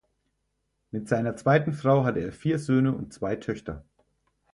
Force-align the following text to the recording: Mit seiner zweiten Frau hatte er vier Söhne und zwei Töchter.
Mit 0.89 1.07
seiner 1.07 1.35
zweiten 1.35 1.73
Frau 1.73 2.03
hatte 2.05 2.21
er 2.21 2.31
vier 2.31 2.57
Söhne 2.57 2.91
und 2.91 3.13
zwei 3.13 3.35
Töchter. 3.35 3.85